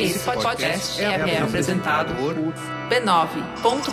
[0.00, 2.34] Esse podcast é, é apresentado por
[2.88, 3.88] b9.com.br.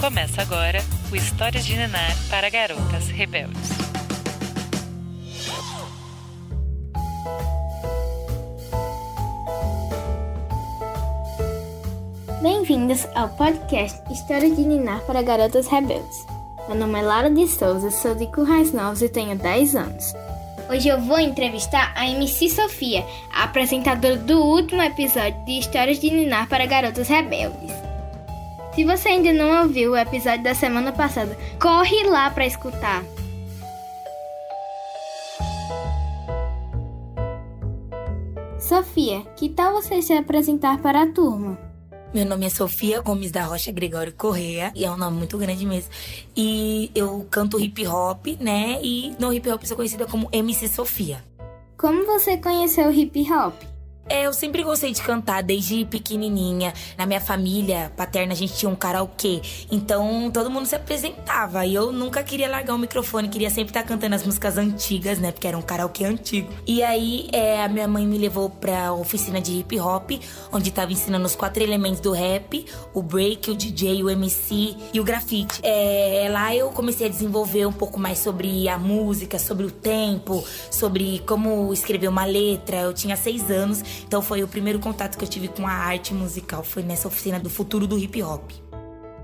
[0.00, 0.82] Começa agora
[1.12, 3.68] o Histórias de Nenar para Garotas Rebeldes.
[12.40, 16.33] Bem-vindas ao podcast História de Ninar para Garotas Rebeldes.
[16.66, 20.14] Meu nome é Lara de Souza, sou de Currais Novos e tenho 10 anos.
[20.70, 26.10] Hoje eu vou entrevistar a MC Sofia, a apresentadora do último episódio de Histórias de
[26.10, 27.70] Ninar para Garotas Rebeldes.
[28.74, 33.04] Se você ainda não ouviu o episódio da semana passada, corre lá para escutar.
[38.58, 41.73] Sofia, que tal você se apresentar para a turma?
[42.14, 45.66] Meu nome é Sofia Gomes da Rocha Gregório Correa, e é um nome muito grande
[45.66, 45.90] mesmo.
[46.36, 48.78] E eu canto hip hop, né?
[48.80, 51.24] E no hip hop sou conhecida como MC Sofia.
[51.76, 53.73] Como você conheceu o hip hop?
[54.08, 56.74] É, eu sempre gostei de cantar desde pequenininha.
[56.96, 59.40] Na minha família paterna a gente tinha um karaokê.
[59.70, 61.64] Então todo mundo se apresentava.
[61.64, 65.32] E eu nunca queria largar o microfone, queria sempre estar cantando as músicas antigas, né?
[65.32, 66.52] Porque era um karaokê antigo.
[66.66, 70.10] E aí é, a minha mãe me levou pra oficina de hip hop,
[70.52, 75.00] onde tava ensinando os quatro elementos do rap: o break, o DJ, o MC e
[75.00, 75.60] o grafite.
[75.62, 80.44] É, lá eu comecei a desenvolver um pouco mais sobre a música, sobre o tempo,
[80.70, 82.82] sobre como escrever uma letra.
[82.82, 83.82] Eu tinha seis anos.
[84.06, 87.38] Então foi o primeiro contato que eu tive com a arte musical, foi nessa oficina
[87.40, 88.50] do futuro do hip hop.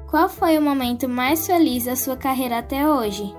[0.09, 3.33] Qual foi o momento mais feliz da sua carreira até hoje?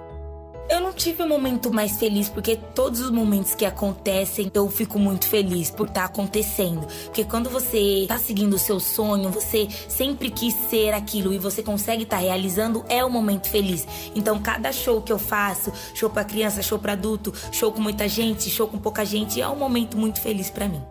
[0.69, 4.97] Eu não tive um momento mais feliz, porque todos os momentos que acontecem, eu fico
[4.97, 6.87] muito feliz por estar tá acontecendo.
[7.05, 11.61] Porque quando você tá seguindo o seu sonho, você sempre quis ser aquilo e você
[11.61, 13.85] consegue estar tá realizando, é um momento feliz.
[14.15, 18.07] Então, cada show que eu faço, show para criança, show para adulto, show com muita
[18.07, 20.81] gente, show com pouca gente, é um momento muito feliz para mim.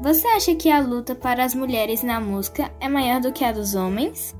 [0.00, 3.50] Você acha que a luta para as mulheres na música é maior do que a
[3.50, 4.36] dos homens?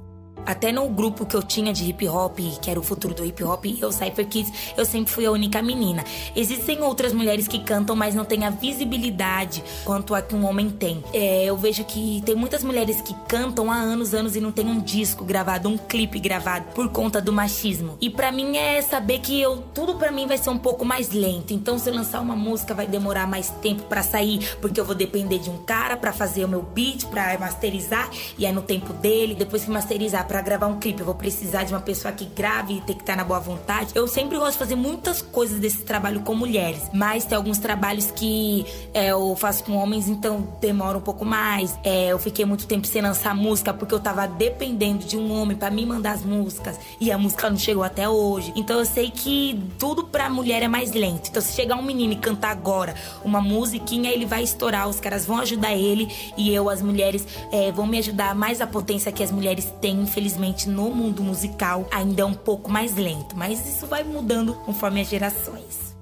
[0.47, 3.43] Até no grupo que eu tinha de hip hop, que era o futuro do hip
[3.43, 6.05] hop, eu Cypher Kids, eu sempre fui a única menina.
[6.37, 10.71] Existem outras mulheres que cantam, mas não têm a visibilidade quanto a que um homem
[10.71, 11.03] tem.
[11.13, 14.67] É, eu vejo que tem muitas mulheres que cantam há anos, anos e não tem
[14.67, 17.97] um disco gravado, um clipe gravado por conta do machismo.
[18.01, 21.11] E para mim é saber que eu tudo para mim vai ser um pouco mais
[21.11, 21.53] lento.
[21.53, 24.95] Então se eu lançar uma música vai demorar mais tempo para sair, porque eu vou
[24.95, 28.09] depender de um cara para fazer o meu beat, para masterizar
[28.39, 31.15] e é no tempo dele, depois que masterizar pra para gravar um clipe, eu vou
[31.15, 33.93] precisar de uma pessoa que grave e ter que estar na boa vontade.
[33.95, 38.11] Eu sempre gosto de fazer muitas coisas desse trabalho com mulheres, mas tem alguns trabalhos
[38.11, 41.79] que é, eu faço com homens, então demora um pouco mais.
[41.83, 45.57] É, eu fiquei muito tempo sem lançar música porque eu tava dependendo de um homem
[45.57, 48.53] para me mandar as músicas e a música não chegou até hoje.
[48.55, 51.31] Então eu sei que tudo pra mulher é mais lento.
[51.31, 55.25] Então se chegar um menino e cantar agora uma musiquinha, ele vai estourar, os caras
[55.25, 59.23] vão ajudar ele e eu, as mulheres, é, vão me ajudar mais a potência que
[59.23, 63.65] as mulheres têm, infelizmente infelizmente no mundo musical ainda é um pouco mais lento, mas
[63.67, 65.97] isso vai mudando conforme as gerações.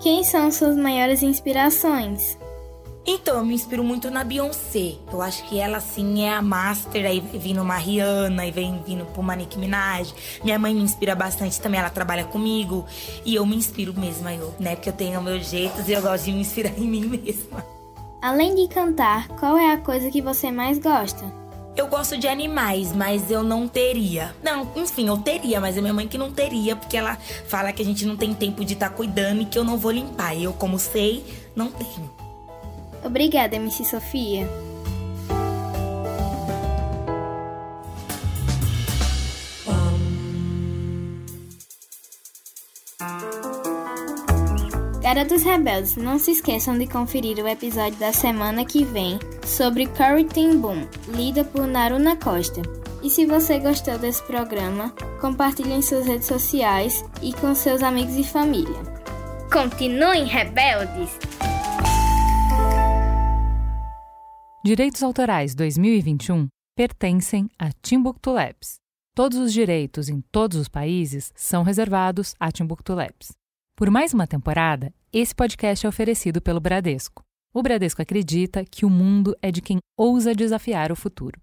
[0.00, 2.38] Quem são suas maiores inspirações?
[3.08, 4.96] Então, eu me inspiro muito na Beyoncé.
[5.12, 7.06] Eu acho que ela, assim, é a master.
[7.06, 10.12] Aí vem vindo uma Rihanna, e vem vindo pro Manique Minaj.
[10.42, 12.84] Minha mãe me inspira bastante também, ela trabalha comigo.
[13.24, 14.74] E eu me inspiro mesmo, eu, né?
[14.74, 17.64] Porque eu tenho meus jeitos e eu gosto de me inspirar em mim mesma.
[18.20, 21.45] Além de cantar, qual é a coisa que você mais gosta?
[21.76, 24.34] Eu gosto de animais, mas eu não teria.
[24.42, 27.82] Não, enfim, eu teria, mas é minha mãe que não teria, porque ela fala que
[27.82, 30.34] a gente não tem tempo de estar tá cuidando e que eu não vou limpar.
[30.34, 31.22] E eu, como sei,
[31.54, 32.10] não tenho.
[33.04, 34.48] Obrigada, MC Sofia.
[45.06, 50.24] Garotos Rebeldes, não se esqueçam de conferir o episódio da semana que vem sobre Curry
[50.24, 52.60] Team Boom, lida por Naruna Costa.
[53.04, 54.90] E se você gostou desse programa,
[55.20, 58.82] compartilhe em suas redes sociais e com seus amigos e família.
[59.52, 61.16] Continuem rebeldes!
[64.64, 68.80] Direitos Autorais 2021 pertencem a Timbuktu Labs.
[69.14, 73.30] Todos os direitos em todos os países são reservados a Timbuktu Labs.
[73.76, 77.24] Por mais uma temporada, esse podcast é oferecido pelo Bradesco.
[77.54, 81.40] O Bradesco acredita que o mundo é de quem ousa desafiar o futuro,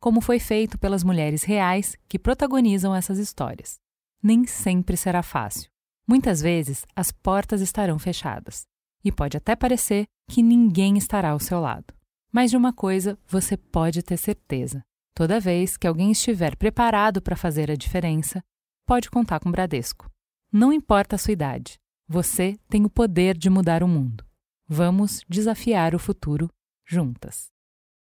[0.00, 3.80] como foi feito pelas mulheres reais que protagonizam essas histórias.
[4.22, 5.68] Nem sempre será fácil.
[6.08, 8.62] Muitas vezes as portas estarão fechadas
[9.04, 11.92] e pode até parecer que ninguém estará ao seu lado.
[12.32, 14.84] Mas de uma coisa você pode ter certeza:
[15.16, 18.40] toda vez que alguém estiver preparado para fazer a diferença,
[18.86, 20.08] pode contar com o Bradesco.
[20.52, 21.76] Não importa a sua idade,
[22.08, 24.24] você tem o poder de mudar o mundo.
[24.68, 26.48] Vamos desafiar o futuro
[26.86, 27.55] juntas.